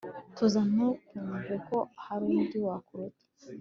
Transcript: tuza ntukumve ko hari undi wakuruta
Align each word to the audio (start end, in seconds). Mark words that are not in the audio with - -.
tuza 0.35 0.59
ntukumve 0.71 1.55
ko 1.67 1.77
hari 2.05 2.25
undi 2.37 2.57
wakuruta 2.65 3.23